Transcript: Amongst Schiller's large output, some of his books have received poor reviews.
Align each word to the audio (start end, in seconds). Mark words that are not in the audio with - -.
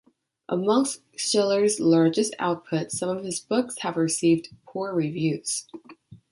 Amongst 0.49 1.03
Schiller's 1.15 1.79
large 1.79 2.17
output, 2.39 2.91
some 2.91 3.15
of 3.15 3.23
his 3.23 3.39
books 3.39 3.75
have 3.83 3.97
received 3.97 4.49
poor 4.67 4.95
reviews. 4.95 5.67